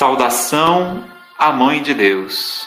Saudação 0.00 1.06
à 1.36 1.52
Mãe 1.52 1.82
de 1.82 1.92
Deus. 1.92 2.66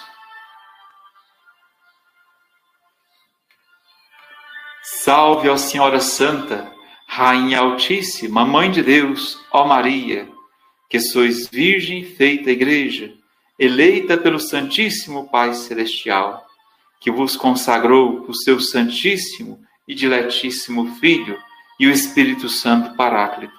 Salve, 5.02 5.50
ó 5.50 5.57
Senhora 5.57 6.00
Santa, 6.00 6.71
Rainha 7.07 7.61
Altíssima, 7.61 8.46
Mãe 8.46 8.70
de 8.70 8.84
Deus, 8.84 9.43
ó 9.52 9.66
Maria, 9.66 10.30
que 10.88 11.00
sois 11.00 11.48
Virgem 11.48 12.05
feita 12.05 12.52
Igreja, 12.52 13.11
eleita 13.57 14.15
pelo 14.15 14.39
Santíssimo 14.39 15.27
Pai 15.31 15.55
Celestial, 15.55 16.45
que 17.00 17.09
vos 17.09 17.36
consagrou 17.36 18.27
o 18.27 18.36
seu 18.36 18.59
Santíssimo 18.59 19.59
e 19.88 19.95
Diletíssimo 19.95 20.86
Filho 20.97 21.39
e 21.79 21.88
o 21.88 21.91
Espírito 21.91 22.47
Santo 22.47 22.95
Paráclito. 22.95 23.57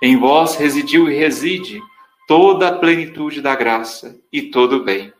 Em 0.00 0.16
vós 0.16 0.56
residiu 0.56 1.10
e 1.10 1.14
reside 1.14 1.82
toda 2.28 2.68
a 2.68 2.78
plenitude 2.78 3.40
da 3.40 3.56
graça 3.56 4.20
e 4.30 4.42
todo 4.42 4.76
o 4.76 4.84
bem. 4.84 5.10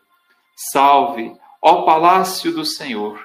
Salve, 0.70 1.34
ó 1.62 1.82
palácio 1.82 2.52
do 2.52 2.66
Senhor. 2.66 3.18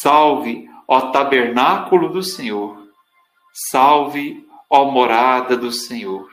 Salve, 0.00 0.68
ó 0.86 1.10
tabernáculo 1.10 2.08
do 2.08 2.22
Senhor. 2.22 2.86
Salve, 3.70 4.46
ó 4.70 4.84
morada 4.84 5.56
do 5.56 5.72
Senhor. 5.72 6.30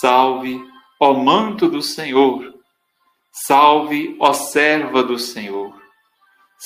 Salve, 0.00 0.64
ó 1.00 1.14
manto 1.14 1.68
do 1.68 1.82
Senhor. 1.82 2.54
Salve, 3.32 4.16
ó 4.20 4.32
serva 4.32 5.02
do 5.02 5.18
Senhor. 5.18 5.74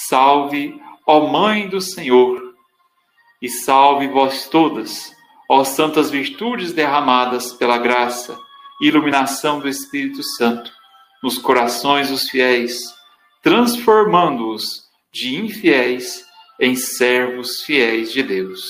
Salve, 0.08 0.78
ó 1.06 1.26
mãe 1.26 1.68
do 1.68 1.80
Senhor. 1.80 2.38
E 3.40 3.48
salve 3.48 4.08
vós 4.08 4.46
todas, 4.46 5.10
ó 5.48 5.64
santas 5.64 6.10
virtudes 6.10 6.74
derramadas 6.74 7.54
pela 7.54 7.78
graça 7.78 8.38
iluminação 8.80 9.60
do 9.60 9.68
Espírito 9.68 10.22
Santo 10.22 10.72
nos 11.22 11.36
corações 11.36 12.08
dos 12.08 12.28
fiéis, 12.30 12.78
transformando-os 13.42 14.88
de 15.12 15.36
infiéis 15.36 16.24
em 16.58 16.74
servos 16.74 17.62
fiéis 17.62 18.10
de 18.10 18.22
Deus. 18.22 18.62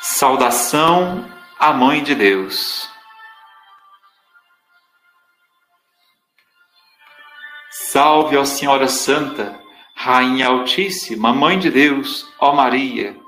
Saudação 0.00 1.28
à 1.58 1.72
Mãe 1.72 2.02
de 2.02 2.14
Deus. 2.14 2.88
Salve, 7.90 8.36
ó 8.36 8.44
Senhora 8.44 8.86
Santa, 8.86 9.60
Rainha 9.94 10.48
Altíssima, 10.48 11.32
Mãe 11.32 11.58
de 11.58 11.70
Deus, 11.70 12.28
ó 12.38 12.52
Maria 12.52 13.23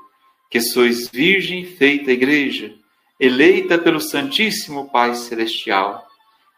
que 0.49 0.61
sois 0.61 1.09
virgem 1.09 1.65
feita 1.65 2.11
igreja, 2.11 2.73
eleita 3.19 3.77
pelo 3.77 3.99
Santíssimo 3.99 4.89
Pai 4.89 5.15
Celestial, 5.15 6.05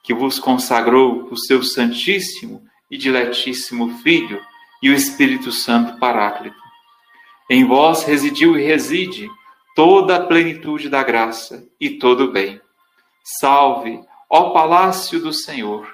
que 0.03 0.13
vos 0.13 0.39
consagrou 0.39 1.27
o 1.31 1.37
seu 1.37 1.63
Santíssimo 1.63 2.63
e 2.89 2.97
Diletíssimo 2.97 3.97
Filho 3.99 4.41
e 4.81 4.89
o 4.89 4.93
Espírito 4.93 5.51
Santo 5.51 5.99
Paráclito. 5.99 6.57
Em 7.49 7.65
vós 7.65 8.03
residiu 8.03 8.57
e 8.57 8.63
reside 8.63 9.29
toda 9.75 10.17
a 10.17 10.25
plenitude 10.25 10.89
da 10.89 11.03
graça 11.03 11.67
e 11.79 11.91
todo 11.91 12.25
o 12.25 12.31
bem. 12.31 12.61
Salve, 13.39 14.01
ó 14.29 14.51
Palácio 14.51 15.19
do 15.19 15.33
Senhor! 15.33 15.87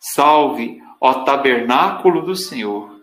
Salve, 0.00 0.80
ó 1.00 1.24
Tabernáculo 1.24 2.22
do 2.22 2.34
Senhor! 2.34 3.00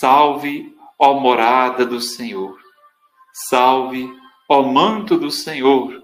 Salve, 0.00 0.74
ó 0.98 1.14
Morada 1.20 1.84
do 1.84 2.00
Senhor! 2.00 2.67
Salve, 3.46 4.12
ó 4.48 4.62
manto 4.62 5.16
do 5.16 5.30
Senhor. 5.30 6.02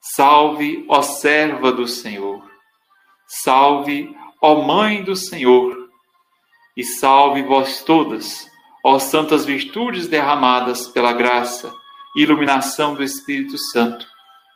Salve, 0.00 0.84
ó 0.88 1.02
serva 1.02 1.70
do 1.70 1.86
Senhor. 1.86 2.42
Salve, 3.44 4.12
ó 4.42 4.62
mãe 4.62 5.04
do 5.04 5.14
Senhor. 5.14 5.88
E 6.76 6.82
salve 6.82 7.42
vós 7.42 7.82
todas, 7.82 8.48
ó 8.84 8.98
santas 8.98 9.44
virtudes 9.44 10.08
derramadas 10.08 10.88
pela 10.88 11.12
graça 11.12 11.72
e 12.16 12.22
iluminação 12.22 12.94
do 12.94 13.04
Espírito 13.04 13.56
Santo 13.56 14.04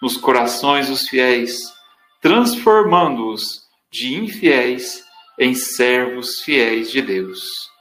nos 0.01 0.17
corações 0.17 0.89
dos 0.89 1.09
fiéis, 1.09 1.73
transformando-os 2.21 3.63
de 3.93 4.15
infiéis 4.15 5.05
em 5.39 5.55
servos 5.55 6.41
fiéis 6.41 6.91
de 6.91 7.01
Deus. 7.01 7.72